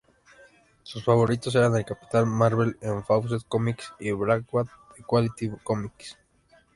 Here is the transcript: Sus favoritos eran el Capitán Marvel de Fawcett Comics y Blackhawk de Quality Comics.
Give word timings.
Sus 0.81 1.03
favoritos 1.05 1.53
eran 1.53 1.75
el 1.75 1.85
Capitán 1.85 2.27
Marvel 2.27 2.75
de 2.81 3.03
Fawcett 3.03 3.47
Comics 3.47 3.93
y 3.99 4.11
Blackhawk 4.11 4.67
de 4.97 5.03
Quality 5.03 5.49
Comics. 5.63 6.17